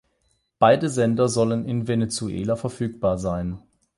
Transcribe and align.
Beide 0.57 0.89
Sender 0.89 1.29
sollen 1.29 1.63
in 1.67 1.87
Venezuela 1.87 2.55
verfügbar 2.55 3.19
sein. 3.19 3.59